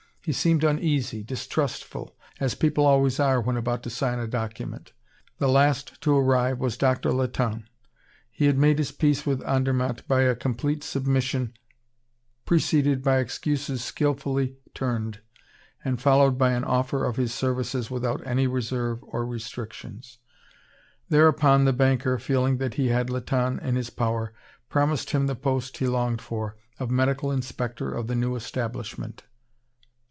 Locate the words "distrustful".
1.23-2.15